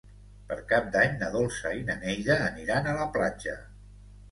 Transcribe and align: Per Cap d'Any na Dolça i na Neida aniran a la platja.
Per 0.51 0.55
Cap 0.71 0.87
d'Any 0.95 1.13
na 1.19 1.29
Dolça 1.35 1.75
i 1.81 1.85
na 1.91 1.97
Neida 2.01 2.39
aniran 2.49 2.91
a 2.95 2.99
la 3.03 3.09
platja. 3.21 3.57